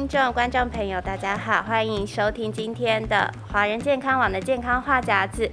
[0.00, 5.50] 听众、观众朋友，大家好，欢迎收听今天的华人健康网的健康话匣子。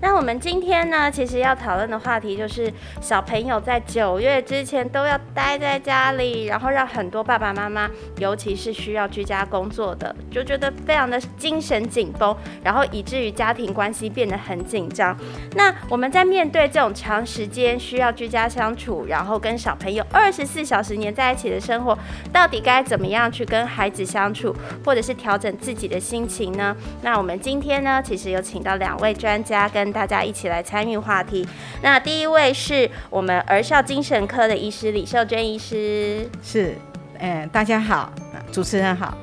[0.00, 15.16] 那我们今天呢，其实要讨论的话题就是小朋友在九月之前都要待在家里，然后让很多爸爸妈妈，尤其是需要居家工作的，就觉得非常的精神紧绷，然后以至于家庭关系变得很紧张。
[15.54, 21.98] 那我们在面对这种长时间需要居家相处，然后跟小朋友二十四小时黏在一起的生活，
[22.32, 24.54] 到底该怎么样去跟孩子相处，
[24.84, 26.76] 或者是调整自己的心情呢？
[27.02, 31.46] 那我们今天呢，其实有请到两位专家跟大家一起来参与话题。
[31.82, 36.74] 那第一位是我们儿少精神科的医师李秀娟医师，是，
[37.18, 38.12] 嗯，大家好，
[38.52, 39.16] 主持人好。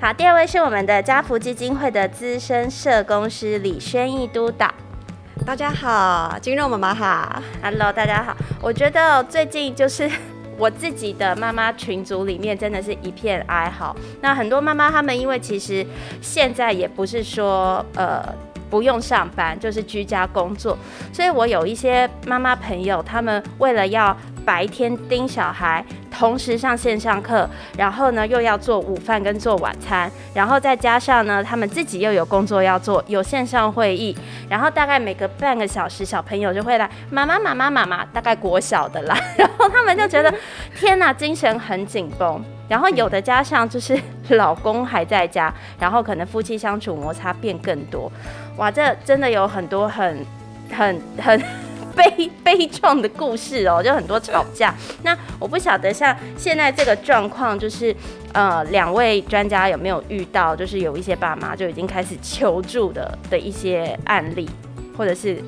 [0.00, 4.72] 好，第二位是我们的家福基金会的资深社工师李轩义督导。
[5.46, 8.36] 大家好，金肉妈妈好，Hello，大家好。
[8.60, 10.10] 我觉得最近就是
[10.58, 13.94] 我自己的妈妈群组里面真的是一片哀嚎。
[14.20, 15.86] 那很多妈妈她们因为其实
[16.20, 18.22] 现在也不是说呃。
[18.74, 20.76] 不用上班，就是居家工作。
[21.12, 34.12] 所以我有一些妈妈朋友，他们为了要白天盯小孩，同时上线上课，然后呢又要做午饭跟做晚餐，然后再加上呢他们自己又有工作要做，有线上会议，
[34.48, 40.34] 然后大概每隔半个小时，小朋友就会来，妈妈妈妈妈妈，大概国小的啦，然后他们就觉得
[40.74, 42.44] 天哪，精神很紧绷。
[42.66, 43.94] 然后有的加上就是
[44.30, 48.10] 老公还在家，然后可能夫妻相处摩擦变更多，
[48.56, 50.24] 哇，这真的有很多很
[50.70, 51.42] 很很
[51.96, 54.74] 悲悲壮的故事哦，就很多吵架。
[55.02, 57.94] 那我不晓得像现在这个状况，就是
[58.32, 64.48] 呃，两位专家有没有遇到，就是有一些爸妈就已经开始求助的的一些案例，
[64.96, 65.42] 或者是。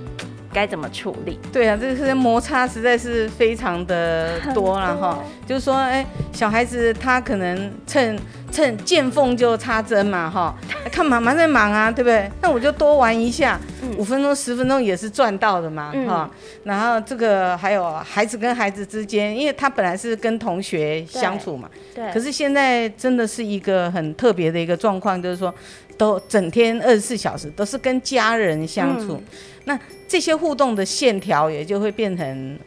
[0.52, 1.38] 该怎么处理？
[1.52, 5.22] 对啊，这个摩擦实在是非常的多了哈。
[5.46, 8.18] 就是说，哎，小孩子他可能趁
[8.50, 10.54] 趁见缝就插针嘛哈。
[10.90, 12.30] 看妈妈在忙啊，对不对？
[12.40, 13.60] 那我就多玩一下，
[13.98, 16.30] 五分钟十分钟也是赚到的嘛哈。
[16.64, 22.10] 然后这个还有孩子跟孩子之间，因为他本来是跟同学相处嘛，对。
[22.12, 25.54] 可是现在真的是一个很特别的一个状况，就是说，
[25.96, 29.22] 都整天二十四小时都是跟家人相处。
[29.64, 32.58] 那这些互动的线条也就会变成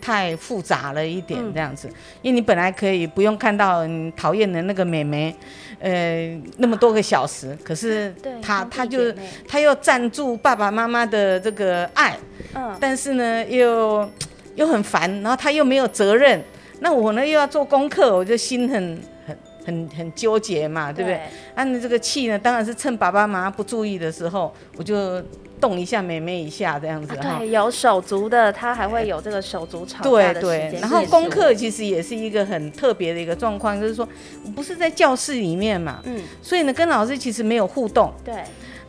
[0.00, 1.88] 太复杂了一点，这样子。
[2.22, 5.34] 因为你本来可以不用看到你讨厌的那个美眉，
[5.78, 9.12] 呃，那么多个小时，可是他他就
[9.46, 12.16] 他又占住爸爸妈妈的这个爱，
[12.54, 14.08] 嗯，但是呢又
[14.56, 16.42] 又很烦，然后他又没有责任，
[16.80, 21.20] 那我呢又要做功课，我就心很很很很纠结嘛，对不对？
[21.54, 25.22] 按这个气呢，当然是趁爸爸妈妈不注意的时候，我就。
[25.60, 27.36] 动一下，妹妹一下，这样子哈。
[27.38, 30.80] 对，有手足的，他还会有这个手足吵架的时间。
[30.80, 34.08] 然后功课其实也是一个很特别的一个状况，就是说，
[34.56, 38.12] 不是在教室里面嘛，嗯，所以呢，跟老师其实没有互动。
[38.24, 38.34] 对。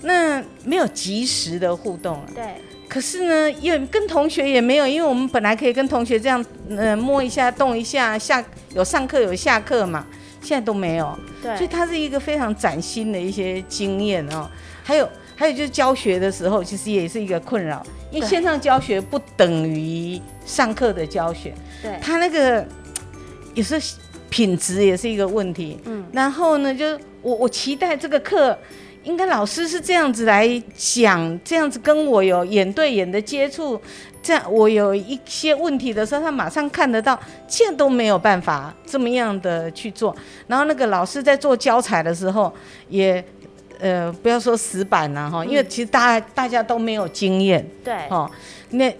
[0.03, 2.23] 那没有及时的互动啊。
[2.33, 2.43] 对。
[2.89, 6.43] 可是呢，因为跟同学也没有，因为我们本来可以跟同学这样，
[6.75, 8.43] 呃，摸一下、动一下，下
[8.73, 10.05] 有上课有下课嘛，
[10.41, 11.17] 现在都没有。
[11.41, 11.55] 对。
[11.55, 14.49] 所以它是一个非常崭新的一些经验哦，
[14.83, 15.07] 还有。
[15.33, 21.51] 还有就是教学的时候，其实也是一个困扰，因为线上教学不等于上课的教学，
[21.81, 22.63] 对，他那个
[23.55, 23.83] 有时候
[24.29, 25.79] 品质也是一个问题。
[25.85, 26.85] 嗯，然后呢，就
[27.23, 28.55] 我我期待这个课
[29.01, 33.81] 应该老师是这样子来讲，这样子跟我有眼对眼的接触，
[34.23, 40.15] 这样我有一些问题的时候，他马上看得到，现在都没有办法这么样的去做。
[40.47, 42.53] 然后那个老师在做教材的时候
[42.89, 43.23] 也。
[43.83, 48.29] 呃，不要说死板了哈，因为其实大家大家都没有经验，对，哦，
[48.69, 48.95] 那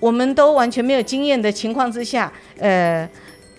[0.00, 3.06] 我们都完全没有经验的情况之下，呃，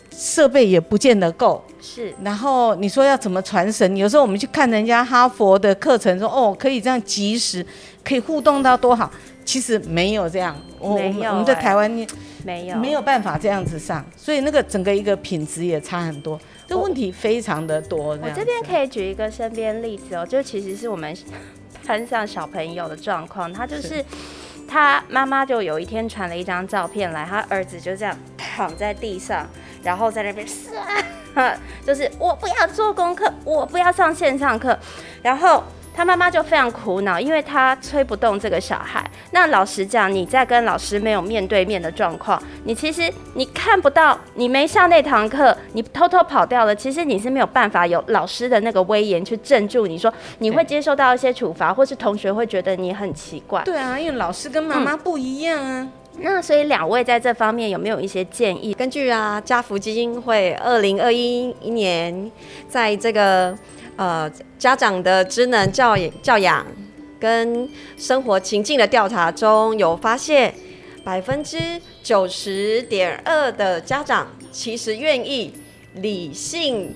[0.09, 2.11] 设备也不见得够，是。
[2.23, 3.95] 然后你说要怎么传神？
[3.95, 7.63] 有时候我们去看人家哈佛的课程，说哦，可以这样及时，
[8.03, 9.11] 可以互动到多好，
[9.45, 11.89] 其实没有这样，没有，我们在台湾
[12.43, 16.39] 没有没有办法这样子上，所以那个整个一个品质也差很多。
[16.67, 18.17] 这问题非常的多。
[18.21, 21.15] 我这边可以举一个身边例子哦，就其实是我们
[21.85, 23.53] 班上小朋友的状况。
[23.53, 24.03] 他就是
[24.67, 29.47] 他妈妈就有一天传了一张照片来，他儿子就这样躺在地上，
[29.83, 30.45] 然后在那边
[31.35, 31.55] 啊，
[31.85, 34.77] 就是我不要做功课，我不要上线上课，
[35.21, 35.63] 然后。
[35.95, 39.09] 他妈妈就非常苦恼，因为他催不动这个小孩。
[39.31, 53.61] 那老实讲，你在跟老师没有面对面的状况，你其实你看不到，你没上那堂课，你偷偷跑掉了，其实你是没有办法有老师的那个威严去镇住你，说你会接受到一些处罚，或是同学会觉得你很奇怪。
[53.63, 55.87] 对啊，因为老师跟妈妈不一样啊。
[56.17, 58.73] 那所以两位在这方面有没有一些建议？
[58.73, 62.31] 根据啊家福基金会二零二一一年
[62.69, 63.53] 在这个
[63.95, 66.65] 呃家长的职能教教养
[67.19, 70.53] 跟生活情境的调查中有发现，
[71.03, 71.57] 百分之
[72.03, 75.53] 九十点二的家长其实愿意
[75.95, 76.93] 理性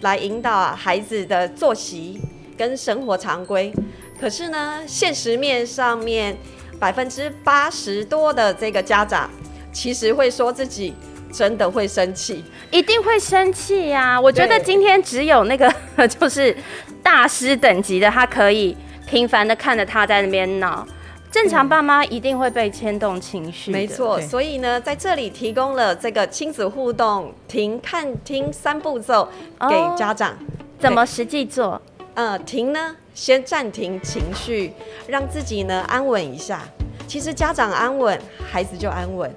[0.00, 2.20] 来引导孩子的作息
[2.56, 3.72] 跟生活常规，
[4.20, 6.36] 可是呢，现实面上面。
[6.80, 9.30] 百分之八十多的这个家长，
[9.72, 10.92] 其实会说自己
[11.32, 14.20] 真的会生气，一定会生气呀！
[14.20, 15.72] 我觉得今天只有那个
[16.06, 16.54] 就是
[17.02, 18.76] 大师等级的，他可以
[19.06, 20.86] 频繁的看着他在那边闹。
[21.30, 23.72] 正常爸妈一定会被牵动情绪。
[23.72, 29.26] 没错，所以呢，在这里提供了这个亲子互动停、看、听三步骤
[29.70, 30.36] 给家长，
[30.78, 31.80] 怎么实际做？
[32.12, 32.94] 呃，停呢？
[33.14, 34.72] 先暂停情绪，
[35.06, 36.62] 让自己呢安稳一下。
[37.06, 38.18] 其实家长安稳，
[38.50, 39.34] 孩子就安稳。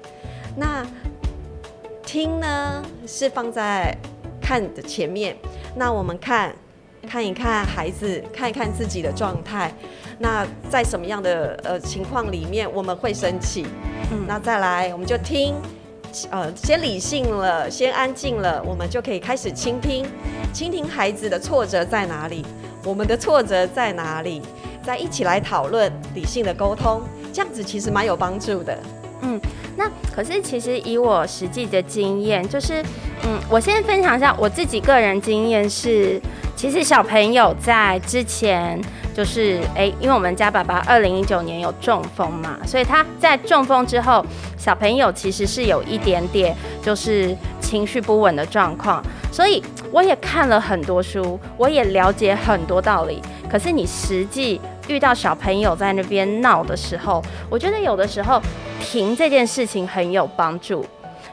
[0.58, 0.84] 那
[2.06, 3.94] 听呢是放在
[4.40, 5.36] 看的前面。
[5.74, 6.54] 那我们看
[7.06, 9.70] 看一看孩子，看一看自己的状态。
[10.18, 13.66] 那在什么样的呃情况里面我们会生气？
[14.12, 15.54] 嗯，那再来我们就听，
[16.30, 20.06] 呃，先理性了，先安静了，我们就可以开始倾听，
[20.52, 22.46] 倾听孩子的挫折在哪里。
[22.84, 24.40] 我们的挫折在哪里？
[24.84, 28.78] 再一起来讨论，理性的沟通，这样子其实蛮有帮助的。
[29.22, 29.40] 嗯，
[29.76, 32.82] 那可是其实以我实际的经验，就是
[33.24, 36.20] 嗯，我先分享一下我自己个人经验是，
[36.54, 38.80] 其实小朋友在之前
[39.14, 44.24] 就是哎，因为我们家爸爸二零一九年有中风嘛，所以他在中风之后，
[44.56, 49.02] 小朋友其实是有一点点就是情绪不稳的状况，
[49.32, 49.62] 所以。
[49.92, 53.22] 我也看了很多书，我也了解很多道理。
[53.48, 58.42] 可是你实际遇到小朋友在那边闹的时候，我觉得有的时候
[58.86, 60.86] 停这件事情很有帮助，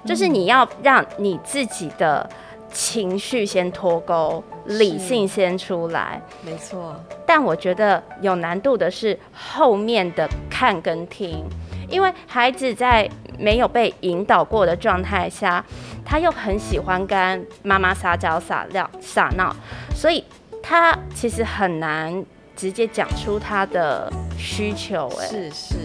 [0.03, 2.27] 就是你要让你自己的
[2.71, 6.19] 情绪先脱钩，理性先出来。
[6.43, 6.95] 没错。
[7.25, 11.45] 但我觉得有难度的是后面的看跟听，
[11.87, 13.07] 因为孩子在。
[13.39, 15.65] 没有被引导过的状态下，
[16.05, 19.53] 他又很喜欢跟妈妈撒娇撒尿撒闹，
[19.95, 20.23] 所以
[20.61, 22.23] 他其实很难
[22.55, 24.07] 直接讲出他的
[24.37, 25.11] 需求。
[25.19, 25.75] 哎，是是，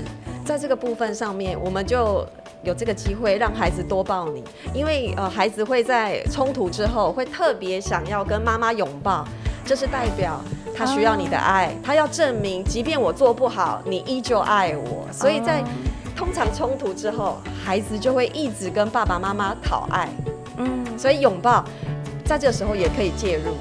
[0.49, 2.27] 在这个部分上面，我们就
[2.63, 4.43] 有这个机会让孩子多抱你，
[4.73, 9.29] 因为呃，孩子会在冲突之后会特别想要跟妈妈拥抱，
[9.63, 10.41] 这是代表
[10.75, 15.63] 他需要你的爱，他要证明，即便我做不好，你依旧爱我，所以在。
[16.17, 20.09] 通常冲突之后，孩子就会一直跟爸爸妈妈讨爱，
[20.57, 21.65] 嗯，所以拥抱
[22.25, 23.55] 在这个时候也可以介入。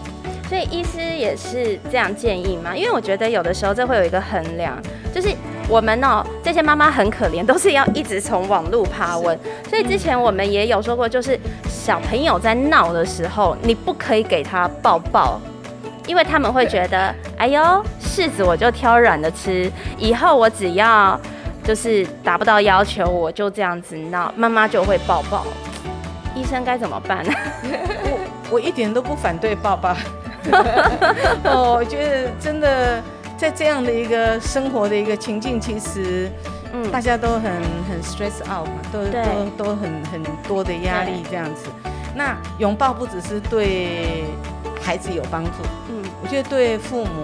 [0.50, 2.76] 所以医师也是这样建议嘛？
[2.76, 4.76] 因为我觉得有的时候这会有一个衡量，
[5.14, 5.30] 就是
[5.68, 9.38] 我们哦这些妈妈很可怜，都是要一直从网络爬文。
[9.70, 15.40] 所以之前我们也有说过，就是小朋友在闹的时候，你不可以给他抱抱，
[16.06, 17.62] 因为他们会觉得，哎呦
[18.02, 21.20] 柿子我就挑软的吃，以后我只要。
[21.64, 25.46] 就是达不到要求，我就这样子闹，妈妈就会抱抱。
[26.34, 27.34] 医生该怎么办呢？
[28.50, 29.90] 我我一点都不反对抱抱。
[31.44, 33.04] 哦，我觉得真的
[33.38, 36.30] 在这样的一个生活的一个情境，其实
[36.74, 37.52] 嗯，大家都很
[37.88, 41.70] 很 stress out 嘛，都都都很很多的压力这样子。
[42.16, 44.24] 那拥抱不只是对
[44.82, 45.52] 孩子有帮助，
[45.90, 47.24] 嗯，我觉得对父母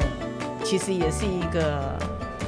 [0.63, 1.97] 其实也是一个。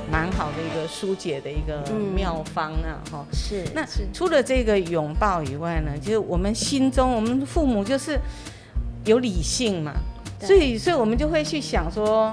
[0.07, 1.83] 蛮好的一个疏解的一个
[2.15, 3.63] 妙方啊，哈，是。
[3.73, 8.17] 那除了这个拥抱以外呢，就是我们心中，我们父母就是
[9.03, 9.93] 有理性嘛，
[10.39, 12.31] 所以，所以我们就会去想说，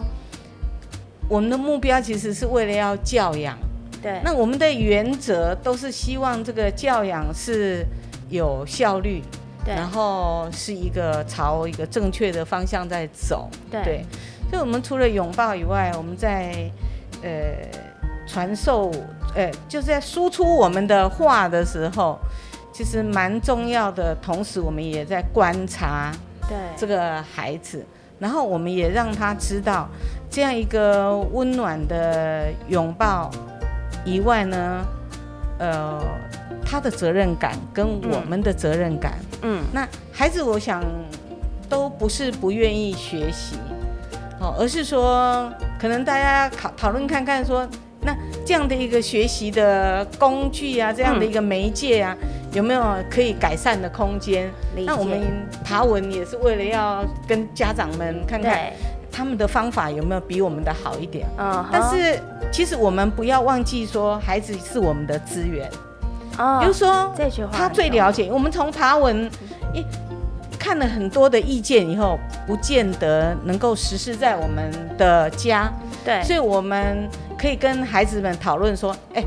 [1.28, 3.56] 我们的目标其实是为了要教养，
[4.02, 4.20] 对。
[4.24, 7.86] 那我们的原则都是希望这个教养是
[8.28, 9.22] 有效率，
[9.64, 14.04] 对，然后是一个朝一个正确的方向在走，对。
[14.50, 16.70] 所以，我们除了拥抱以外，我们在
[17.22, 17.54] 呃，
[18.26, 18.90] 传授，
[19.34, 22.18] 呃，就是在输出我们的话的时候，
[22.70, 24.14] 其实蛮重要的。
[24.16, 26.12] 同时，我们也在观察
[26.46, 27.82] 对这个孩子，
[28.22, 29.88] 然后我们也让他知道，
[30.30, 33.28] 这样一个温暖的拥抱
[34.04, 34.86] 以外呢，
[35.58, 36.00] 呃，
[36.64, 40.84] 他的责任感跟我们的责任感，嗯，那孩子，我想
[41.68, 43.56] 都不是不愿意学习。
[44.38, 47.68] 哦，而是说，可能大家讨讨论看看，说
[48.02, 52.16] 那这样的一个学习的工具啊，这样的一个媒介啊，
[52.52, 54.50] 有没有可以改善的空间？
[54.86, 55.20] 那我们
[55.64, 58.70] 爬文也是为了要跟家长们看看
[59.10, 61.26] 他们的方法有没有比我们的好一点。
[61.38, 62.18] 嗯，但是
[62.52, 65.70] 其实我们不要忘记说，孩子是我们的资源。
[66.38, 69.30] 哦比如说这句话他最了解，我们从爬文
[69.74, 69.84] 一
[70.58, 75.70] 看了很多的意见以后，不见得能够实施在我们的家，
[76.04, 77.06] 对，所以我们
[77.36, 79.22] 可以跟孩子们讨论说，哎、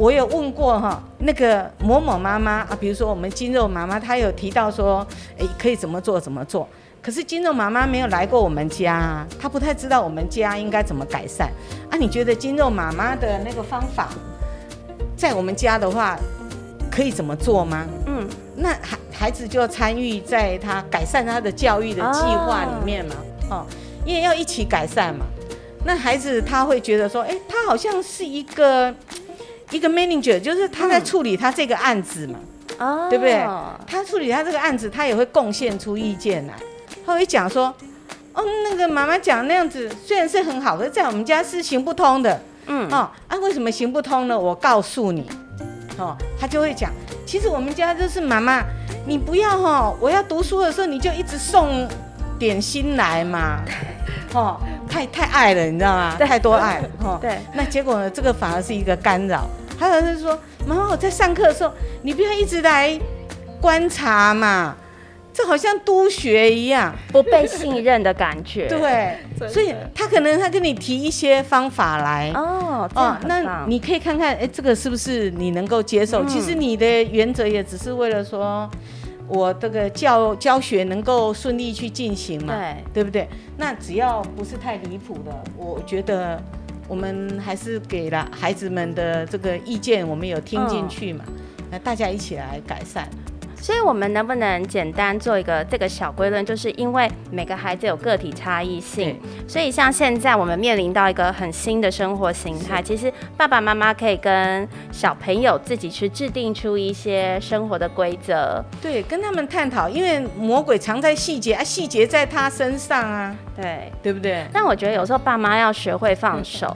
[0.00, 5.06] 我有问过哈，那个某某妈妈啊，比如说我们金肉妈妈，她有提到说，
[5.38, 6.66] 哎、可以怎么做怎么做。
[7.02, 11.52] 可是金肉妈妈没有来过我们家啊，她不太知道我们家应该怎么改善
[11.90, 11.98] 啊。
[11.98, 14.08] 你觉得金肉妈妈的那个方法，
[15.18, 16.18] 在我们家的话，
[16.90, 17.86] 可以怎么做吗？
[18.06, 18.26] 嗯，
[18.56, 23.14] 那孩孩子就参与在他改善他的教育的计划里面嘛，
[23.50, 23.66] 哦，
[24.06, 25.26] 因为要一起改善嘛。
[25.84, 28.94] 那孩子他会觉得说，哎、他好像是一个
[29.70, 32.38] 一个 manager，就是他在处理他这个案子嘛，
[32.78, 33.34] 哦，对不对？
[33.86, 36.54] 他处理他这个案子，他也会贡献出意见来，
[37.06, 37.74] 他会讲说，
[38.32, 44.38] 哦，那个妈妈讲那样子虽然是很好，可是在我们家是行不通的，嗯，哦，啊，为什么行不通呢？
[44.38, 45.28] 我告诉你，
[45.98, 46.90] 哦，他就会讲，
[47.24, 48.64] 其实我们家就是妈妈，
[49.06, 51.88] 你不要哈、哦，我要读书的时候你就一直送
[52.38, 53.62] 点心来嘛，
[54.34, 56.16] 哦，太太爱了，你知道吗？
[56.18, 59.48] 太多爱了，哦， 对，那结果呢，这个反而是一个干扰。
[59.78, 61.72] 还有就是说，妈妈，我在上课的时候，
[62.02, 63.00] 你不要一直来
[63.60, 64.76] 观察嘛，
[65.32, 66.94] 这好像督学一样。
[67.10, 76.22] 不被信任的感觉，， 对，所以他可能他跟你提一些方法来，哦，这样那你可以看看，哎、这个是不是你能够接受？
[76.22, 76.28] 嗯。
[76.28, 78.70] 其实你的原则也只是为了说，
[79.30, 83.28] 我这个教教学能够顺利去进行嘛，对，对不对？
[83.56, 86.42] 那只要不是太离谱的，我觉得
[86.88, 91.24] 我们还是给了孩子们的这个意见，我们有听进去嘛，
[91.70, 93.08] 那、大家一起来改善。
[93.60, 96.44] 所以，我们能不能简单做一个这个小归论？
[96.44, 108.64] 就是因为每个孩子有个体差异性，所以像现在我们面临到一个很新的生活形态，其实爸爸妈妈可以跟小朋友自己去制定出一些生活的规则。
[108.80, 114.46] 对，跟他们探讨，因为魔鬼藏在细节啊，细节在他身上啊，对，对不对？
[114.52, 116.74] 但我觉得有时候爸妈要学会放手，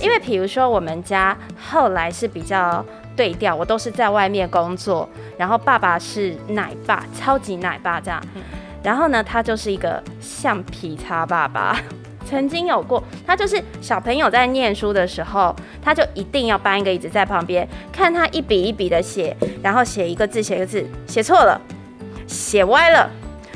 [0.00, 2.84] 因为比如说我们家后来是比较
[3.16, 5.08] 对调，我都是在外面工作，
[5.38, 8.22] 然后爸爸是奶爸，超级奶爸这样，
[8.82, 11.80] 然后呢，他就是一个橡皮擦爸爸。
[12.28, 21.60] 曾经有过，他就是小朋友在念书的时候，他就一定要搬一个椅子在旁边，看他一笔一笔的写，然后写一个字写一个字，写错了，
[22.26, 23.08] 写歪了，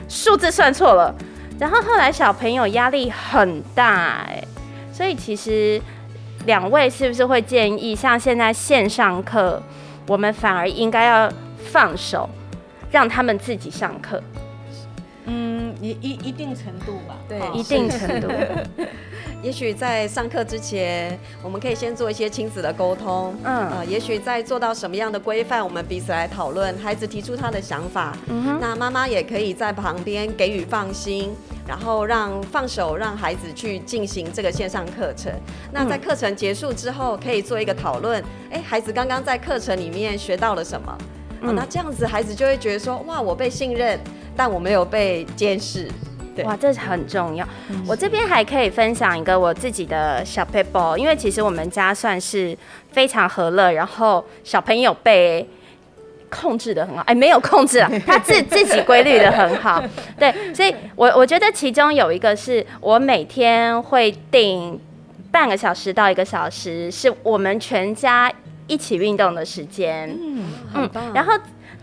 [0.09, 1.13] 数字算错了，
[1.59, 4.41] 然后后来小朋友压力很大哎、
[4.93, 5.83] 所以其实
[6.47, 9.63] 两位是不是会建议，像现在线上课，
[10.07, 11.31] 我们反而应该要
[11.71, 12.29] 放手，
[12.91, 14.23] 让他们自己上课，
[15.33, 17.17] 嗯，一一一定程度吧。
[17.29, 18.29] 对哦一定程度。
[19.43, 23.35] 也许在上课之前，我们可以先做一些亲子的沟通。
[23.45, 26.77] 嗯呃，也许在做到什么样的规范，我们彼此来讨论。
[26.79, 31.31] 孩子提出他的想法，嗯，那妈妈也可以在旁边给予放心，
[31.67, 35.33] 然后让放手让孩子去进行这个线上课程。
[35.73, 38.23] 那在课程结束之后，可以做一个讨论。
[38.51, 40.93] 哎，孩子刚刚在课程里面学到了什么？
[40.93, 40.99] 哦
[41.43, 43.99] 嗯那这样子孩子就会觉得说，哇，我被信任，
[44.37, 45.89] 但我没有被监视。
[46.35, 47.47] 对哇，这很重要。
[47.87, 52.57] 我这边还可以分享一个我自己的小 paper，因为其实我们家算是
[52.93, 55.49] 非常和乐，然后小朋友被。
[56.33, 59.83] 控制的很好，哎，没有控制啊， 他自自己规律的很好，
[60.17, 64.79] 对，所以我我觉得其中有一个是我每天会定
[65.33, 68.33] 半个小时到一个小时，是我们全家
[68.69, 71.13] 一起运动的时间，嗯，很棒。
[71.13, 71.33] 然后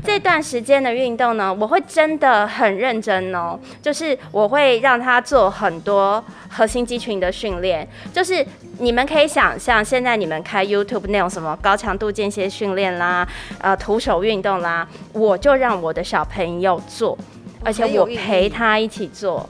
[0.06, 8.46] 这段时间的运动呢，我会真的很认真哦，就是我会让他做很多核心肌群的训练，就是
[8.80, 13.27] 你们可以想象，现在你们开 YouTube 那种什么高强度间歇训练啦，
[13.60, 17.18] 呃，徒手运动啦，我就让我的小朋友做，
[17.63, 19.50] 而且我陪他一起做。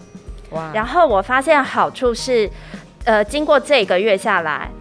[0.51, 2.49] 哇，然后我发现好处是，
[3.03, 4.71] 呃，经过这个月下来，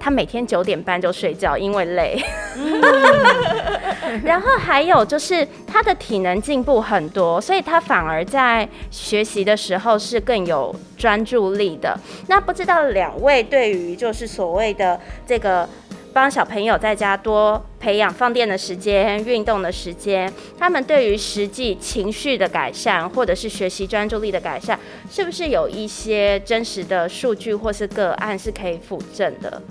[0.00, 2.18] 他每天九点半就睡觉，因为累。
[4.24, 11.96] 然后还有就是他的体能进步很多，所以他反而在学习的时候是更有专注力的。
[12.26, 15.68] 那不知道两位对于就是所谓的这个。
[16.12, 20.28] 帮小朋友在家多培养放电的时间、运动的时间，
[20.58, 24.76] 他们对于实际情绪的改善，或者是学习专注力的改善，
[25.08, 29.62] 是不是有一些真实的数据或是个案是可以辅证的？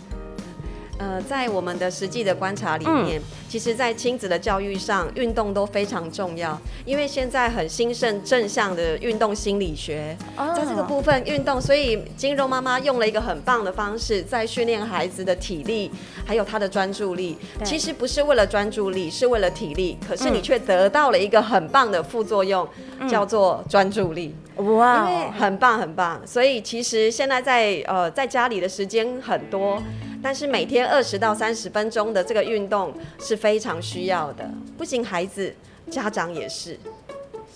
[0.99, 6.59] 呃，在我们的实际的观察里面，其实，在亲子的教育上，运动都非常重要。
[6.85, 10.17] 因为现在很兴盛正向的运动心理学，
[10.55, 15.89] 在这个部分运动，所以金融妈妈用了一个很棒的方式，在训练孩子的体力，
[16.25, 17.37] 还有他的专注力。
[17.63, 19.97] 其实不是为了专注力，是为了体力。
[20.05, 22.67] 可是你却得到了一个很棒的副作用，
[23.09, 24.35] 叫做专注力。
[24.57, 26.21] 哇，因为很棒很棒。
[26.25, 29.81] 所以其实现在在呃在家里的时间很多。
[30.21, 35.53] 但是每天二十到三十分钟的这个运动是非常需要的，不仅孩子，
[35.89, 36.77] 家长也是。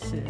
[0.01, 0.23] 是。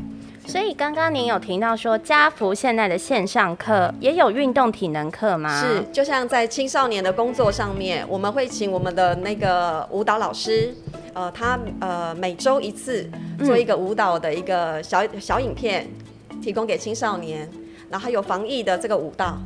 [0.46, 5.62] 所以刚刚您有提到说，家福现在的线上课也有运动体能课吗？
[5.62, 10.76] 是，就像在青少年的工作上面，我们会请我们的那个舞蹈老师，
[11.14, 13.10] 呃，他呃每周一次
[13.40, 15.88] 做一个舞蹈的一个小小影片，
[16.42, 17.50] 提供给青少年，
[17.90, 19.40] 然后还有防疫的这个舞蹈。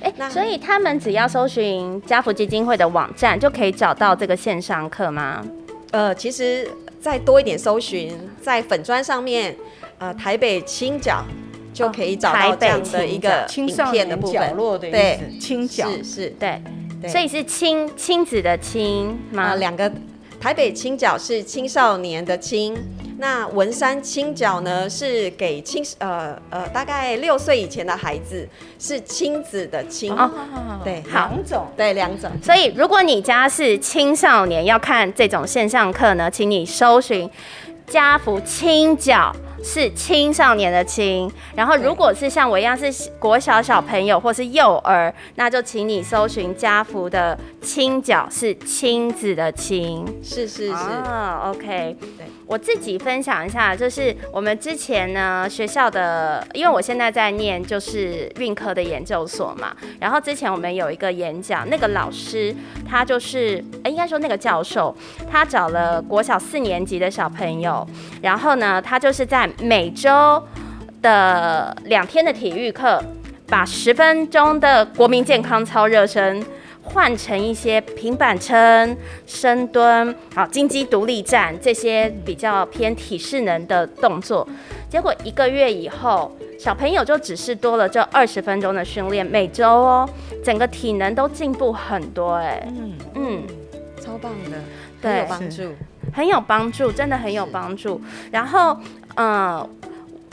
[0.00, 5.44] 哎，所以他们只要搜寻家福基金会的网站，就可以找到这个线上课吗？
[5.92, 6.68] 呃，其实
[7.00, 9.56] 再多一点搜寻，在粉砖上面，
[9.98, 11.24] 呃，台北青角
[11.72, 16.60] 就可以找到这样的一个青少年的角落的对，青角是是，对，
[17.08, 19.54] 所以是亲亲子的亲吗？
[19.54, 19.90] 两个。
[20.40, 22.76] 台北青角是青少年的青，
[23.18, 30.12] 那文山青角呢是给青呃呃大概六岁以前的孩子，是亲子的亲。
[30.12, 30.30] 哦，
[30.82, 32.30] 对，两种，对两种。
[32.42, 37.30] 所以如果你家是青少年要看这种线上课呢，请你搜寻
[37.86, 39.34] 家福青角。
[39.64, 50.74] 是青少年的青，然后如果是像我一样是国小小朋友或是幼儿，那就请你搜寻家福的青角，是亲子的亲，是是是
[51.44, 52.26] ，OK，对。
[52.46, 62.54] 我自己分享一下，就是我们之前呢学校的，因为我现在在念就是运科的研究所嘛，然后之前我们有一个演讲，那个老师
[62.86, 64.94] 他就是，哎，应该说那个教授，
[65.30, 67.84] 他找了国小四年级的小朋友，
[68.20, 70.42] 然后呢，他就是在每周
[71.02, 73.02] 的两天的体育课，
[73.48, 76.44] 把十分钟的国民健康操热身。
[76.86, 78.94] 换成一些平板撑、
[79.26, 84.46] 深蹲、好金鸡独立站这些比较偏体适能的动作，
[84.90, 90.06] 结果一个月以后，小朋友就只是多了这二十分钟的训练，每周哦，
[90.44, 92.92] 整个体能都进步很多，哎，嗯。
[93.14, 93.42] 嗯，
[93.98, 94.58] 超棒的，
[95.08, 95.62] 很有帮助，
[96.12, 97.98] 很有帮助，真的很有帮助。
[98.30, 98.78] 然后，
[99.16, 99.68] 嗯。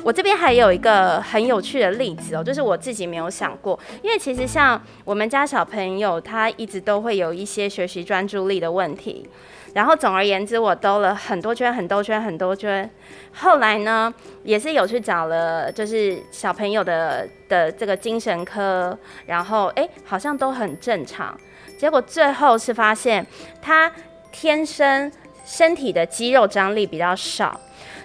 [0.04, 9.30] 我这边还有一个很有趣的例子哦，就是我自己没有想过，因为其实像我们家小朋友，他一直都会有一些学习专注力的问题。
[9.76, 12.90] 然后总而言之，我兜了很多圈、很多圈、很多圈。
[13.32, 14.12] 后来呢，
[14.44, 21.40] 也是有去找了，就是小朋友的的这个精神科，然后哎，好像都很正常。
[21.78, 23.24] 结果最后是发现
[23.62, 23.92] 他
[24.32, 25.12] 天生
[25.46, 27.62] 身体的肌肉张力比较少。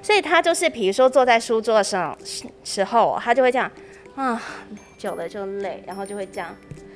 [0.07, 2.17] 所以他就是，比如说坐在书桌上
[2.63, 3.69] 时候，他就会这样，
[4.15, 4.41] 啊，
[4.97, 6.55] 久了就累，然后就会这样，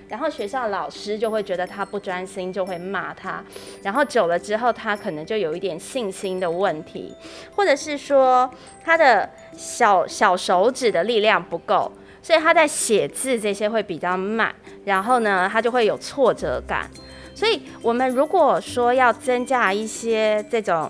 [0.09, 3.45] 然后学校老师就会觉得他不专心，就会骂他，
[3.83, 7.13] 然后久了之后，他可能就有一点信心的问题，
[7.57, 8.49] 或者是说
[8.85, 11.91] 他的小小手指的力量不够，
[12.23, 16.89] 所以他在写字这些会比较慢，然后呢，他就会有挫折感。
[17.35, 20.89] 所以我们如果说要增加一些这种。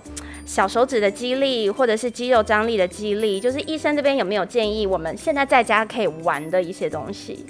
[0.51, 7.47] 小手指的肌力，或者是肌肉张力的肌力，就是医生这边有没有建议我们现在在家可以玩的一些东西？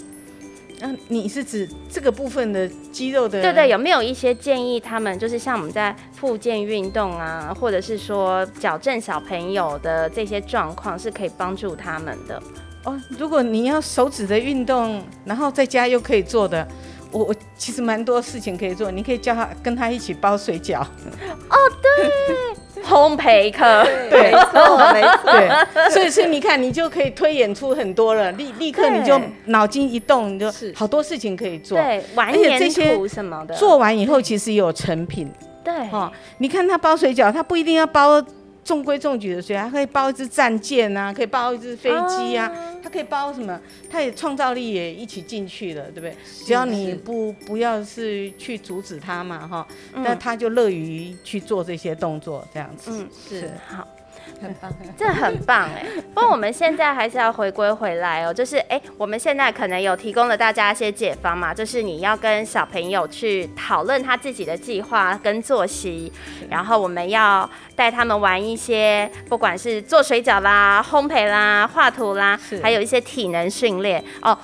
[0.83, 3.41] 嗯，你是指这个部分的肌肉的？
[3.41, 12.43] 对对，有没有一些建议他们，就是像我们在复健运动啊，或者是说矫正小朋友的这些状况，是可以帮助他们的？
[12.85, 16.69] 哦，如果你要手指的运动，然后在家又可以做的。
[17.13, 20.81] 我我其实蛮多事情可以做，你可以叫他跟他一起包水饺。
[21.51, 22.09] 哦，对，
[22.87, 25.31] 烘焙课，没错，没错。
[25.31, 31.79] 对，所以所以你看，你就可以推演出很多了，立立刻你就脑筋一动，你就好多事情可以做。
[31.79, 35.31] 对，完颜图什么的，做完以后其实有成品。
[35.63, 38.23] 对，哈，你看他包水饺，他不一定要包。
[38.71, 42.49] 中规中矩的水，还可以包一只战舰啊，可以包一只飞机啊，
[42.81, 43.61] 它可以包什么？
[43.91, 46.15] 它也创造力也一起进去了，对不对？
[46.47, 52.93] 只要你不不要是去阻止它嘛，哈，那他就乐于去做这些动作，这样子。
[52.93, 53.85] 嗯，是好。
[54.41, 55.85] 很棒，这很棒哎！
[56.15, 66.13] 不过我们现在还是要回归回来哦，就是哎，我们现在可能有提供了大家一些解方嘛，就是你要跟小朋友去讨论他自己的计划跟作息，
[66.49, 74.37] 然后我们要带他们玩一些，不管是做水饺啦、烘焙啦、画图啦，还有一些体能训练哦。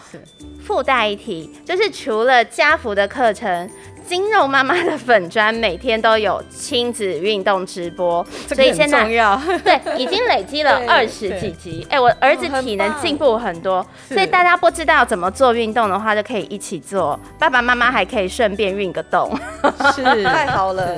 [0.63, 3.71] 附带一提，就是除了家福的课程。
[4.07, 9.05] 金肉妈妈的粉砖每天都有亲子运动直播，所以现在
[9.65, 11.85] 对已经累积了二十几集。
[11.91, 17.19] 哎、我儿子体能进步很多，所以大家不知道怎么做运动的话，就可以一起做。
[17.39, 19.37] 爸爸妈妈还可以顺便运个动。
[19.95, 20.97] 是 太好了，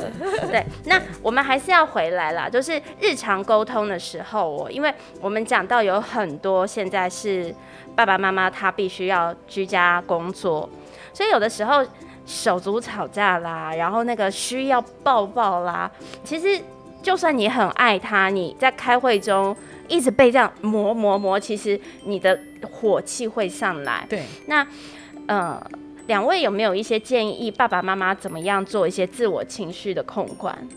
[0.50, 7.54] 对，那我们还是要回来啦，就是日常沟通的时候哦，因为我们讲到有很多现在是
[7.96, 10.68] 爸爸妈妈他必须要居家工作，
[11.12, 11.84] 所以有的时候
[12.28, 15.90] 手足吵架啦，然后那个需要抱抱啦，
[16.22, 16.60] 其实
[17.02, 19.56] 就算你很爱他，你在开会中
[19.88, 22.38] 一直被这样磨磨磨，其实你的
[22.70, 24.04] 火气会上来。
[24.10, 24.66] 对，那
[25.26, 25.58] 呃，
[26.06, 30.68] 两位有没有一些建议，爸爸妈妈怎么样做一些自我情绪的控管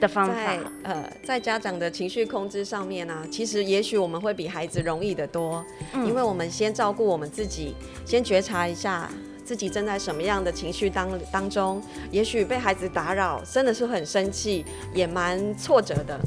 [0.00, 0.58] 的方法在？
[0.84, 7.74] 呃，在家长的情绪控制上面呢、其实也许我们会比孩子容易得多，嗯因为我们先照顾我们自己，
[8.06, 9.10] 先觉察一下
[9.44, 16.18] 自己正在什么样的情绪当当中，也许被孩子打扰，真的是很生气，也蛮挫折的，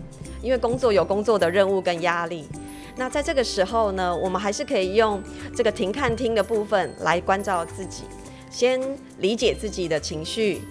[0.42, 2.48] 因为工作有工作的任务跟压力。
[2.96, 5.22] 那在这个时候呢，我们还是可以用
[5.56, 8.04] 这个停看听的部分来关照自己，
[8.50, 8.80] 先
[9.20, 10.62] 理解自己的情绪，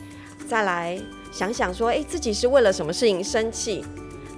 [0.48, 0.98] 再来
[1.32, 3.84] 想想说，哎，自己是为了什么事情生气？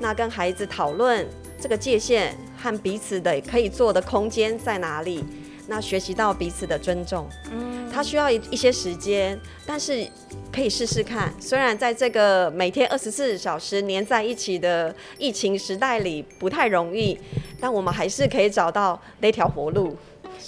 [0.01, 1.27] 那跟孩子讨论
[1.61, 5.25] 这个界限和彼此的可以做的空间在哪里？
[5.70, 10.04] 那学习到彼此的尊重，嗯，他需要一一些时间，但是
[10.50, 11.31] 可以试试看。
[11.38, 17.18] 虽然在这个每天二十四小时黏在一起的疫情时代里不太容易，
[17.61, 19.94] 但我们还是可以找到那条活路。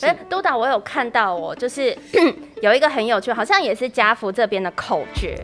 [0.00, 1.94] 哎，督导，我有看到哦，就是
[2.62, 5.36] 有一个很有趣，好像也是家福这边的口诀，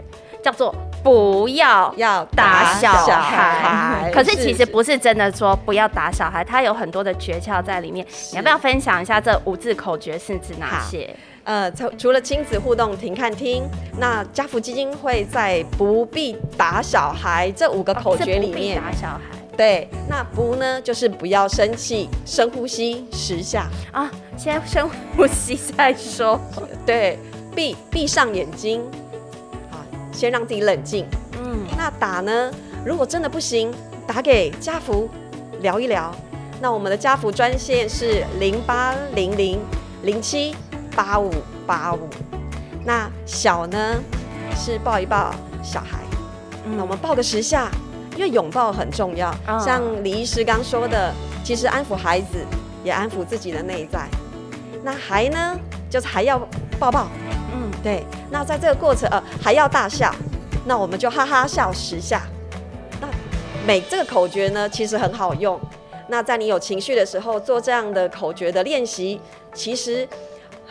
[0.46, 4.08] 叫做“不要要打小小孩”。
[4.14, 8.06] 可是其实不是真的说不要打小孩，它有很多的诀窍在里面。
[8.30, 11.12] 你要不要分享一下这五字口诀是指哪些？
[11.42, 13.64] 呃，除除了亲子互动停看听，
[13.98, 19.20] 那家福基金会在不必打小孩这五个口诀里面，打小孩
[19.56, 26.40] 对，那不呢就是不要生气，深呼吸十下，啊，先深呼吸再说。
[26.86, 27.18] 对，
[27.54, 29.05] 闭闭上眼睛，啊，
[30.16, 31.06] 先让自己冷静。
[31.38, 32.50] 嗯，那打呢，
[32.84, 33.70] 如果真的不行，
[34.06, 35.08] 打给家福
[35.60, 36.10] 聊一聊。
[36.58, 39.60] 那我们的家福专线是零八零零
[40.02, 40.56] 零七
[40.96, 41.30] 八五
[41.66, 42.08] 八五。
[42.82, 43.96] 那小呢
[44.56, 45.98] 是抱一抱小孩，
[46.76, 47.68] 那我们抱个十下，
[48.16, 49.30] 因为拥抱很重要。
[49.46, 51.12] 哦像李医师刚说的，
[51.44, 52.38] 其实安抚孩子
[52.82, 54.08] 也安抚自己的内在。
[54.82, 55.58] 那还呢，
[55.90, 56.38] 就是还要
[56.78, 57.45] 抱抱，嗯，
[57.86, 58.04] 对。
[58.32, 60.12] 那在这个过程，呃，还要大笑，
[60.64, 62.22] 那我们就哈哈笑十下。
[63.00, 63.06] 那
[63.64, 65.60] 每这个口诀呢，其实很好用。
[66.08, 69.20] 那在你有情绪的时候做这样的口诀的练习，
[69.54, 70.08] 其实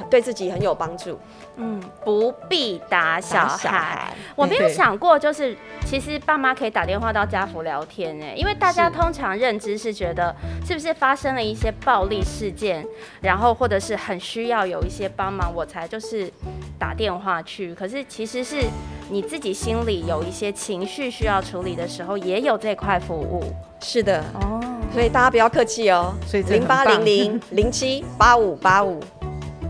[0.10, 1.18] 对自己很有帮助。
[1.58, 3.58] 嗯，不必打小孩。
[3.58, 10.36] 小孩我没有想过，就是其实爸妈可以打电话到家福聊天呢，因为大家通常认知是觉得
[10.68, 12.86] 是不是发生了一些暴力事件，
[13.22, 16.30] 然后或者是很需要有一些帮忙，我才就是
[16.78, 17.74] 打电话去。
[17.76, 18.62] 可是其实是
[19.10, 23.44] 你自己心里有一些情绪需要处理的时候，也有这块服务
[23.82, 24.60] 是的，哦。
[24.94, 26.14] 所以大家不要客气哦。
[26.26, 29.02] 所以这零八零零零七八五八五，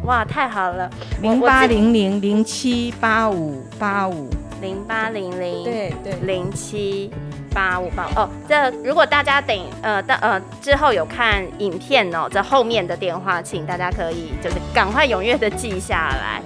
[0.06, 0.90] 哇，太好了！
[1.22, 4.30] 零八零零零七八五八五，
[4.62, 7.10] 零八零零对对零七
[7.52, 16.40] 八五八哦，这如果大家等呃的呃之后有看影片哦，这后面的电话，请大家可以就是赶快踊跃的记下来。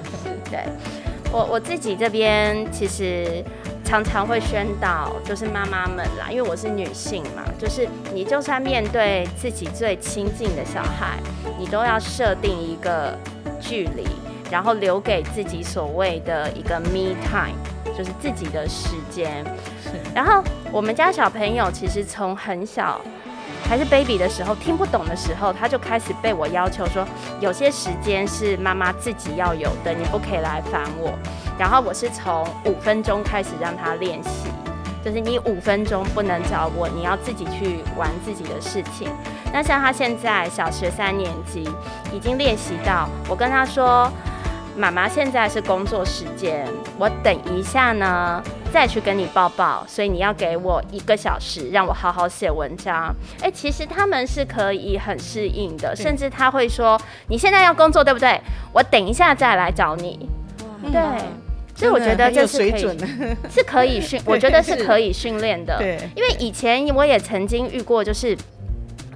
[0.49, 0.59] 对
[1.31, 3.43] 我我自己这边其实
[3.83, 11.17] 常常会宣导，就是妈妈们啦，因为我是女性嘛，就是你就算面对自己最亲近的小孩，
[11.57, 13.17] 你都要设定一个
[13.59, 14.07] 距离，
[14.51, 17.55] 然后留给自己所谓的一个 me time，
[17.97, 19.43] 就是自己的时间。
[20.13, 23.01] 然后我们家小朋友其实从很小
[23.67, 27.05] 还是 baby 的时候，听不懂的时候，他就开始被我要求说，
[27.39, 31.13] 有些时间是妈妈自己要有的，你不可以来烦我。
[31.57, 34.49] 然后我是从五分钟开始让他练习，
[35.03, 39.09] 就是你五分钟不能找我，你要自己去玩自己的事情。
[39.53, 41.69] 那像他现在小学三年级，
[42.11, 44.11] 已经练习到我跟他说。
[44.79, 46.65] 妈妈现在是工作时间，
[46.97, 53.13] 我等一下呢再去跟你抱抱，所以你要给我一个小时，让我好好写文章。
[53.41, 58.39] 哎、其实他们是可以很适应的，甚至他会说：“你现在要工作对不对？
[58.71, 60.29] 我等一下再来找你。”
[60.93, 61.01] 对，
[61.75, 62.97] 所以我觉得这是可以
[63.49, 65.77] 是可以训， 我觉得是可以训练的。
[65.77, 68.33] 对因为以前我也曾经遇过，就是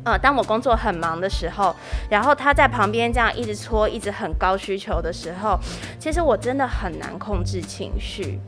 [0.05, 1.75] 呃，当我工作很忙的时候，
[2.09, 5.57] 然后他在旁边这样一直搓，一直很高需求的时候，
[5.97, 8.39] 其实我真的很难控制情绪。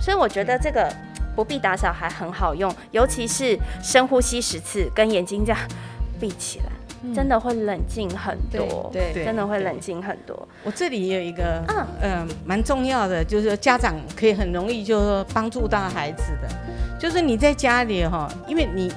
[0.00, 0.92] 所以我觉得这个
[1.36, 5.60] 不必打小孩很好用，尤其是深呼吸十次，跟眼睛这样
[6.18, 8.90] 闭起来，真的会冷静很多。
[8.92, 10.48] 对对真的会冷静很多。
[10.64, 16.48] 我这里也有一个，嗯嗯，蛮重要的，就是说家长可以很容易就说帮助到孩子的，
[16.98, 18.90] 就是你在家里哈，因为你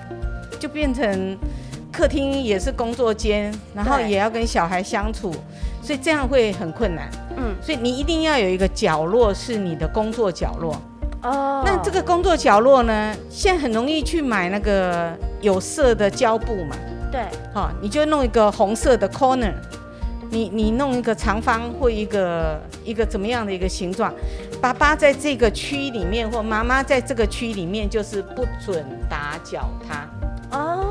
[0.59, 1.37] 就变成
[1.93, 5.31] 客厅也是工作间，然后也要跟小孩相处，
[5.81, 7.07] 所以这样会很困难。
[7.37, 10.75] 嗯，所以你一定要有一个角落是你的工作角落。
[11.21, 11.61] 哦。
[11.63, 16.75] 那这个工作角落呢，现在很容易去买那个有色的胶布嘛，
[17.11, 17.21] 对，
[17.53, 19.53] 好，你就弄一个红色的 corner，
[20.31, 24.11] 你你弄一个长方或一个一个怎么样的一个形状，
[24.59, 30.82] 爸爸在这个区里面或妈妈在这个区里面，就是不准打搅他，哦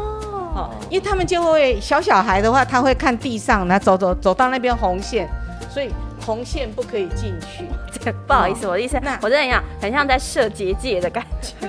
[0.63, 5.29] 哦，因为他们就会小小孩的话，他会看地上，然后走走走到那边红线，
[5.71, 7.65] 所以红线不可以进去。
[8.01, 11.55] 这 不好意思，我的意思那，我真的想，很像在设结界的感觉。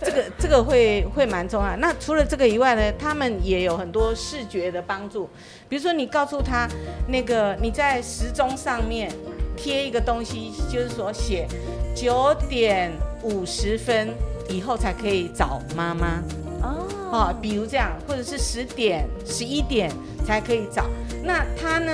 [0.00, 1.76] 这个这个会会蛮重要。
[1.76, 5.28] 那除了这个以外呢，他们也有很多视觉的帮助，
[5.68, 6.66] 比如说你告诉他，
[7.06, 9.12] 那个你在时钟上面
[9.56, 11.46] 贴一个东西，就是说写
[11.94, 12.90] 九点
[13.22, 14.08] 五十分
[14.48, 16.20] 以后才可以找妈妈
[16.62, 19.90] 哦，啊，比如这样，或者是十点、十一点
[20.26, 20.86] 才可以找。
[21.22, 21.92] 那他呢？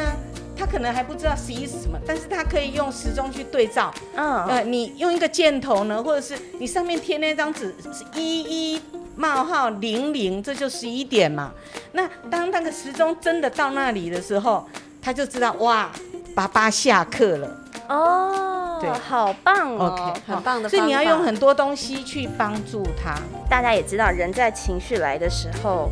[0.59, 8.81] 他可能还不知道十一是什么，但是他可以用时钟去对照，嗯，呃，你用一个箭头呢，或者是你上面贴那张纸是一一
[9.16, 11.52] 冒号零零，这就十一点嘛。
[11.92, 14.66] 那当那个时钟真的到那里的时候，
[15.02, 15.90] 他就知道哇，
[16.35, 17.61] 爸爸下课了。
[17.90, 23.15] 哦，对好棒哦 OK，很棒的所以你要用很多东西去帮助他。
[23.49, 25.91] 大家也知道，人在情绪来的时候，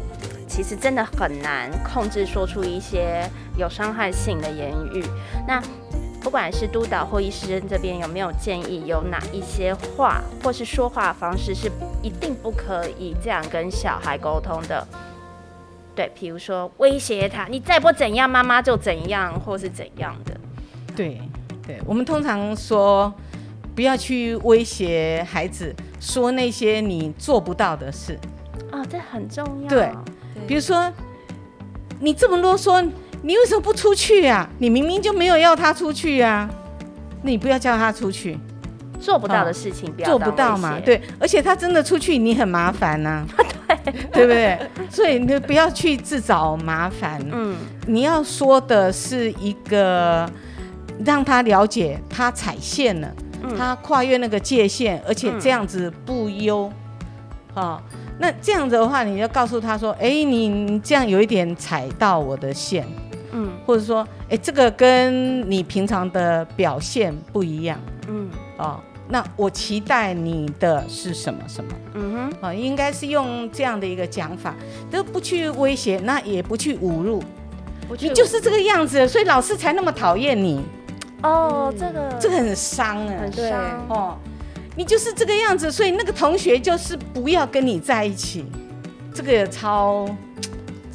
[0.48, 5.04] 其实真的很难控制说出一些有伤害性的言语。
[5.46, 5.62] 那
[6.20, 11.70] 不管是督导或医师这边有没有建议，有哪一些话或是说话方式是
[12.02, 14.86] 一定不可以这样跟小孩沟通的？
[15.94, 20.34] 对，比如说威胁他，你再不怎样，妈妈就怎样，或是怎样的。
[20.96, 21.20] 对
[21.66, 23.12] 对，我们通常说
[23.74, 28.18] 不要去威胁孩子，说那些你做不到的事。
[28.70, 29.68] 哦，这很重要。
[29.68, 29.90] 对
[30.46, 30.92] 比如说，
[32.00, 32.86] 你这么啰嗦，
[33.22, 34.48] 你为什么不出去啊？
[34.58, 36.48] 你明明就没有要他出去啊，
[37.22, 38.38] 那你不要叫他出去，
[39.00, 40.78] 做不到的事情不要做不到嘛？
[40.84, 43.24] 对，而且他真的出去，你很麻烦呐、
[43.84, 44.58] 对，对不对？
[44.90, 47.24] 所以你不要去自找麻烦。
[47.32, 50.28] 嗯，你要说的是一个
[51.04, 53.56] 让他了解他踩线了，嗯。
[53.56, 56.70] 他跨越那个界限，而且这样子不优，
[57.54, 57.82] 啊、
[58.18, 62.86] 那这样子的话，你就告诉他说，哎、你你这样有一点踩到我的线，
[63.32, 63.50] 嗯。
[63.64, 67.80] 或者说，哎、这个跟你平常的表现不一样。
[68.08, 68.28] 嗯。
[68.58, 68.80] 哦。
[69.06, 71.70] 那我期待你的是什么什么？
[71.92, 74.54] 嗯哼，啊、应该是用这样的一个讲法，
[74.90, 77.22] 都不去威胁，那也不去侮辱，
[78.00, 80.64] 你就是这个样子，所以老师才那么讨厌你，
[81.24, 83.14] 哦，这个这个很伤啊。
[83.20, 84.18] 很对伤哦，
[84.76, 88.44] 你就是这个样子，所以那个同学就是不要跟你在一起，
[89.14, 90.06] 这个也超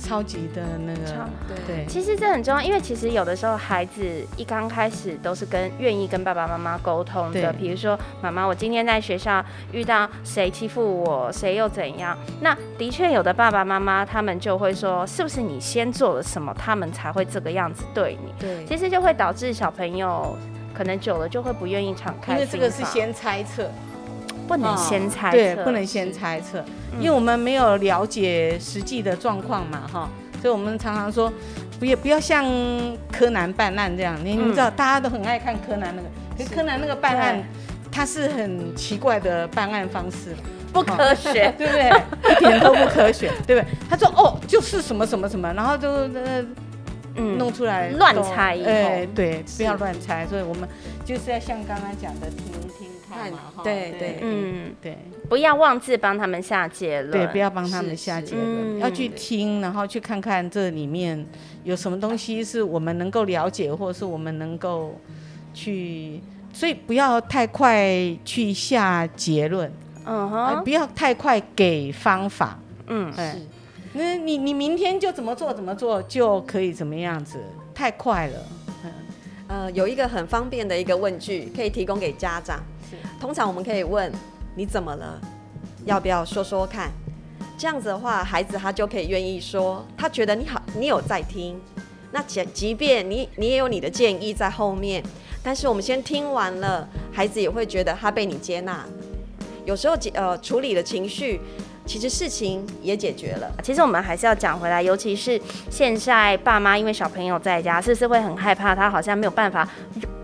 [0.01, 1.29] 超级的那个，
[1.67, 1.85] 对。
[1.87, 4.01] 其实这很重要，因为其实有的时候孩子
[4.37, 12.17] 一刚开始都是跟愿意跟爸爸妈妈沟通的，比如说妈妈，我今天在学校遇到谁欺负我，谁又怎样？
[12.41, 18.33] 那的确有的爸爸妈妈他们就会说，是不是你先做了什么，他们才会这个样子对你？
[18.39, 20.37] 对，其实就会导致小朋友
[20.73, 23.69] 可能久了就会不愿意敞开因为这个是先猜测，
[24.49, 26.65] 不能先猜测，对，不能先猜测，
[26.99, 30.09] 因为我们没有了解实际的状况嘛，哈，
[30.41, 31.31] 所以我们常常说，
[31.79, 32.43] 不也不要像
[33.11, 37.45] 柯南办案这样，你你知道大家都很爱看柯南那个，可是柯南那个办案对，
[37.91, 40.35] 他是很奇怪的办案方式，
[40.73, 41.53] 不科学。
[41.57, 41.89] 对不对？
[42.31, 43.65] 一点都不科学，对不对？
[43.89, 46.43] 他说哦，就是什么什么什么，然后就呃
[47.15, 50.25] 嗯弄出来乱猜以后哎，对，不要乱猜。
[50.27, 50.67] 所以我们
[51.05, 53.63] 就是要像刚刚讲的听一听看嘛，哈。
[53.63, 54.97] 对对嗯，对。
[55.27, 57.11] 不要妄自帮他们下结论。
[57.11, 58.79] 对，不要帮他们下结论，嗯。
[58.79, 61.25] 要去听，然后去看看这里面
[61.63, 64.99] 有什么东西是我们能够了解，或者是我们能够
[65.53, 66.21] 去。
[66.51, 67.87] 所以不要太快
[68.25, 69.71] 去下结论，
[70.05, 72.59] 嗯哼，呃不要太快给方法。
[72.87, 73.35] 嗯，哎，
[73.93, 77.39] 那你你明天就怎么做怎么做就可以怎么样子，
[77.73, 78.39] 太快了。
[79.47, 82.59] 呃，有一个很方便的一个问句可以提供给家长。
[82.89, 84.11] 是通常我们可以问
[84.55, 85.19] 你怎么了，
[85.85, 86.89] 要不要说说看？
[87.57, 91.59] 这样子的话，孩子他就可以愿意说，他觉得你好，你有在听。
[92.11, 95.03] 那即即便你你也有你的建议在后面，
[95.43, 98.85] 但是我们先听完了，孩子也会觉得他被你接纳。
[99.65, 101.39] 有时候呃处理的情绪，
[101.85, 103.51] 其实事情也解决了。
[103.61, 109.67] 其实我们还是要讲回来，尤其是现在爸妈因为小朋友在家，是不是会很害怕他好像没有办法。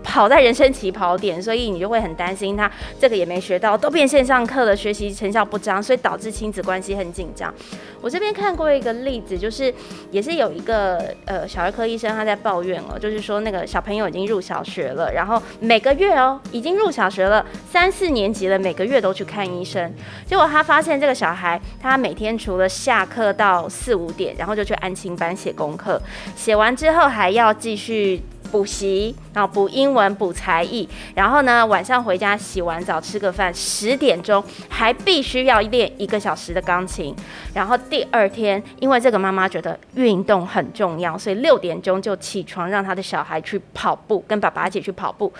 [0.06, 7.52] 跑在人生起跑点，所以你就会很担心他这个也没学到，都变线上课了，学习成效不彰，所以导致亲子关系很紧张。
[8.00, 9.74] 我这边看过一个例子，就是
[10.12, 19.92] 也是有一个呃小儿科医生他在抱怨哦，就是说那个小朋友已经入小学了，然后每个月哦已经入小学了三四年级了，每个月都去看医生，
[20.24, 26.00] 结果他发现这个小孩他每天除了下课到四五点，然后就去安亲班写功课，
[26.36, 28.22] 写完之后还要继续。
[28.46, 37.14] 补习，然后补英文、补才艺，然后呢，晚上回家洗完澡吃个饭，十点钟还必须要练一个小时的钢琴，
[37.54, 45.32] 然后第二天，因为这个妈妈觉得运动很重要，所以六点钟就起床，让他的小孩去跑步，跟爸爸一起去跑步。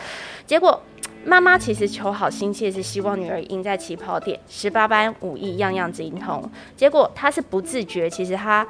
[0.46, 0.80] 结果
[1.24, 6.48] 妈妈其实求好心切，是希望女儿赢在起跑点，十八般武艺样样精通。
[6.76, 8.66] 结果她是不自觉，其实她。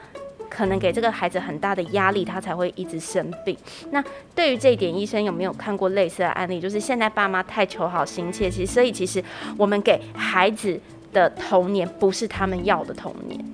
[0.48, 3.56] 可能给这个孩子很大的压力，他才会一直生病。
[3.90, 4.02] 那
[4.34, 6.60] 对于这一点，医生有没有看过类似的案例？
[6.60, 9.22] 就是现在爸妈太求好心切，其实所以其实
[9.56, 10.80] 我们给孩子
[11.12, 13.44] 的童年不是他们要的童年。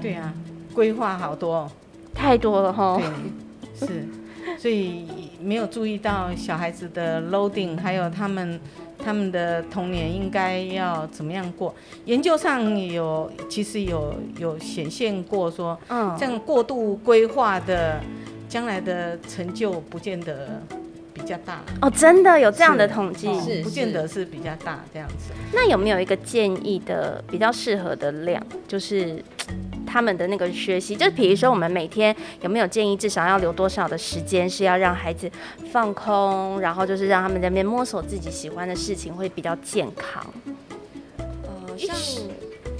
[0.00, 0.32] 对啊，
[0.72, 1.70] 规划好多，
[2.14, 3.00] 太多了哈。
[3.80, 4.08] 对，是，
[4.56, 5.06] 所以
[5.40, 8.60] 没有注意到小孩子的 loading，还有他们。
[9.00, 11.72] 他们的童年应该要怎么样过？
[12.06, 18.00] 研究上有其实有有显现过说，嗯，这样过度规划的，
[18.48, 20.60] 将来的成就不见得
[21.14, 21.62] 比较大。
[21.80, 25.32] 哦，真的有这样的统计，是不见得是比较大这样子。
[25.52, 28.44] 那有没有一个建议的比较适合的量？
[28.66, 29.22] 就是。
[29.88, 35.30] 他们的那个学习，就比如说，我们每天有没有建议至少要留多少的时间是要让孩子
[35.72, 40.24] 放空，然后就是让他们在那边摸索自己喜欢的事情，会比较健康。
[41.16, 41.96] 呃，像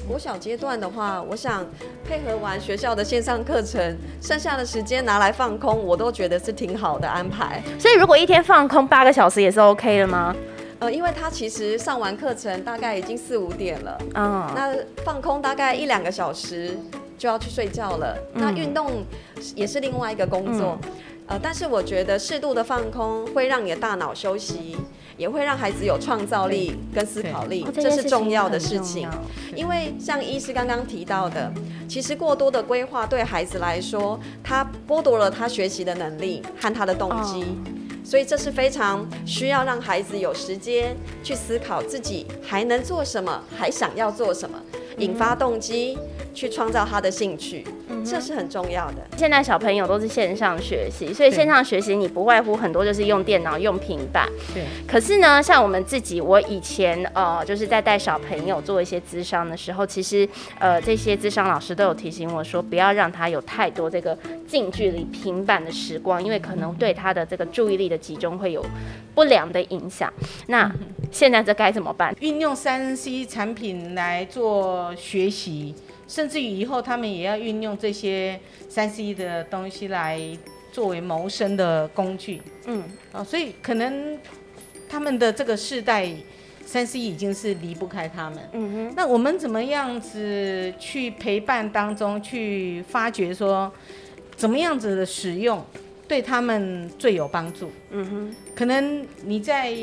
[0.06, 1.66] 国小阶段的话，我想
[2.06, 7.62] 配合完学校的线上课程，剩下的时间拿来放空，我都觉得是挺好的安排。
[7.78, 10.34] 所以，如果一天放空八个小时也是 OK 的吗？
[10.80, 16.78] 呃，因为他其实上完课程大概已经四五点了，嗯，那放空大概一两个小时
[17.18, 18.16] 就要去睡觉了。
[18.34, 19.04] 那运动
[19.56, 20.78] 也是另外一个工作，
[21.26, 24.76] 呃，但是我觉得适度的放空会让你的大脑休息，
[25.16, 29.10] 也会让孩子有创造力跟思考力，这是重要的事情。
[29.56, 31.52] 因为像医师刚刚提到的，
[31.88, 37.44] 其实过多的规划对孩子来说，他剥夺了他学习的能力和他的动机。
[38.08, 44.58] 所以这是非常需要让孩子有时间去思考自己还能做什么，还想要做什么，
[44.98, 45.98] 引发动机。
[46.34, 47.66] 去创造他的兴趣，
[48.04, 48.98] 这是很重要的。
[49.16, 54.28] 现在小朋友都是线上学习，所以线上学习你不外乎很多就是用电脑、用平板。
[54.54, 54.62] 对。
[54.86, 60.28] 可是呢，像我们自己，我以前呃就是在带小朋友做一些智商的时候，其实
[60.60, 68.64] 呃这些智商老师都有提醒我说，不要让他有太多这个近距离平板的时光，因为可能对他的这个注意力的集中会有
[69.12, 70.12] 不良的影响。
[70.46, 70.70] 那
[71.10, 72.14] 现在这该怎么办？
[72.20, 75.74] 运用三 C 产品来做学习。
[76.06, 80.18] 甚至于以后他们也要运用这些三 C 的东西来
[80.72, 84.18] 作为谋生的工具，嗯，啊，所以可能
[84.88, 86.08] 他们的这个世代
[86.64, 88.94] 三 C 已经是离不开他们，嗯哼。
[88.96, 93.70] 那我们怎么样子去陪伴当中去发掘说，
[94.34, 95.62] 怎么样子的使用
[96.08, 97.70] 对他们最有帮助？
[97.90, 99.76] 嗯哼，可能你在。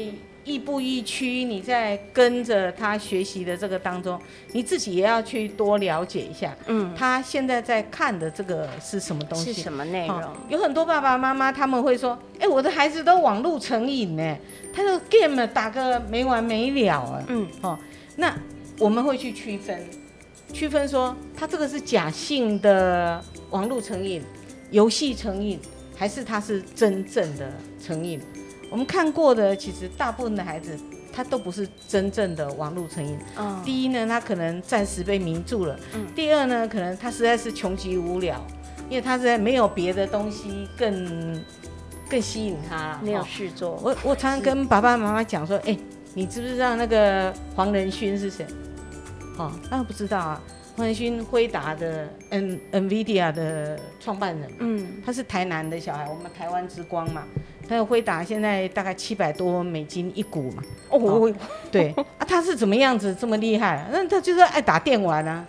[0.45, 4.19] 亦步亦趋，你在跟着他学习的这个当中，
[4.51, 6.55] 你自己也要去多了解一下。
[6.67, 9.51] 嗯，他现在在看的这个是什么东西？
[9.51, 10.21] 是什么内容？
[10.47, 14.37] 有很多爸爸妈妈他们会说：“哎，我的孩子都网络成瘾呢，
[14.71, 17.77] 他的 game 打个没完没了啊。”嗯，哦，
[18.15, 18.35] 那
[18.77, 19.83] 我们会去区分，
[20.53, 24.21] 区分说他这个是假性的网络成瘾、
[24.69, 25.59] 游戏成瘾，
[25.95, 27.51] 还是他是真正的
[27.83, 28.21] 成瘾？
[28.69, 30.77] 我们看过的，其实大部分的孩子，
[31.13, 33.17] 他都不是真正的网络成瘾。
[33.37, 38.39] 嗯第一呢，他可能暂时被迷住了；嗯第二呢，可能他实在是穷极无聊，
[38.89, 41.41] 因为他实在没有别的东西更
[42.09, 43.79] 更吸引他，没有事做。
[43.81, 45.77] 我我常常跟爸爸妈妈讲说：“哎，
[46.13, 48.45] 你知不知道那个黄仁勋是谁？”
[49.37, 50.41] 哦，那不知道啊。
[50.75, 57.23] 黄仁勋辉达的 N NVIDIA 的创办人，嗯，他是台南的小孩，我们台湾之光嘛。
[57.67, 60.61] 他有辉达，现在大概七百多美金一股嘛。
[60.89, 61.33] 哦，
[61.71, 63.87] 对啊，他是怎么样子这么厉害？
[63.91, 65.45] 那他就是爱打电玩啊。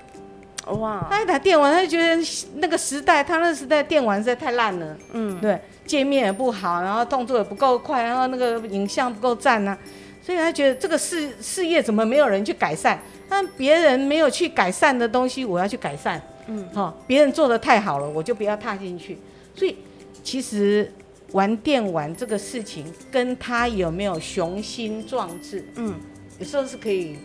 [0.67, 2.23] 哇，他一打电玩，他就觉得
[2.55, 9.77] 那个时代，他那个时代电玩实在太烂了，嗯，对，界面也不好，然后动作也不够快，然后那个影像不够赞啊、
[10.23, 12.99] 所以他觉得这个事事业怎么没有人去改善？
[13.29, 16.21] 但别人没有去改善的东西，我要去改善。
[16.47, 19.19] 嗯，哦，别人做的太好了，我就不要踏进去。
[19.55, 19.77] 所以
[20.23, 20.93] 其实
[21.33, 25.95] 玩电玩这个事情，跟他有没有雄心壮志，嗯，
[26.39, 27.19] 有时候是可以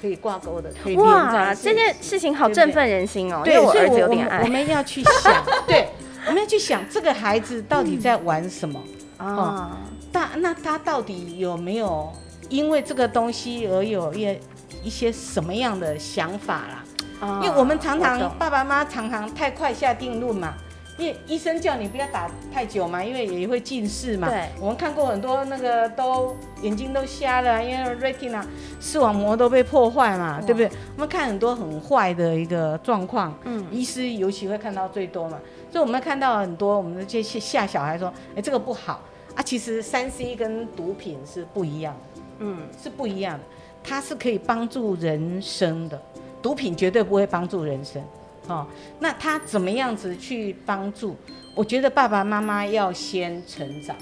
[0.00, 5.88] 可以挂钩的，哇，这件事情好振奋人心哦，因对，所以为我儿子有我我点爱们我们要去想， 对，
[6.26, 8.82] 我们要去想这个孩子到底在玩什么。
[9.16, 9.78] 啊，
[10.10, 12.12] 大那他到底有没有
[12.48, 14.36] 因为这个东西而有一
[14.82, 16.84] 一些什么样的想法啦？
[17.20, 20.54] 啊因为我们常常爸爸妈妈常常太快下定论嘛，
[20.98, 24.28] 因为医生叫你不要打太久嘛，因为也会近视嘛。
[24.28, 28.44] 对我们看过很多那个都眼睛都瞎了，因为 retina
[28.80, 30.70] 视网膜都被破坏嘛，对不对？
[30.96, 35.38] 我们看很多很坏的一个状况，嗯医师尤其会看到最多嘛，
[35.70, 39.00] 所以我们看到很多我们的这些吓小孩说，哎，这个不好
[39.34, 42.20] 啊，其实三 C 跟毒品是不一样的。
[42.40, 43.44] 嗯，是不一样的，
[43.84, 46.02] 它是可以帮助人生的，
[46.42, 48.02] 毒品绝对不会帮助人生。
[48.48, 48.66] 哦，
[48.98, 51.14] 那他怎么样子去帮助？
[51.54, 53.96] 我觉得爸爸妈妈要先成长，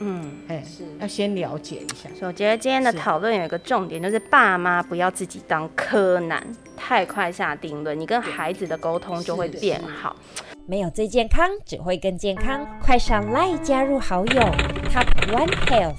[0.00, 0.38] 嗯。
[0.48, 2.08] 哎，是要先了解一下。
[2.18, 6.44] 所以我觉得今天的是讨论有一个重点，就是爸妈不要自己当柯南，
[6.76, 10.16] 太快下定论，你跟孩子的沟通就会变好。
[10.66, 12.66] 没有最健康，只会更健康。
[12.82, 14.42] 快上 LINE 加入好友
[14.90, 15.96] ，Top One Health。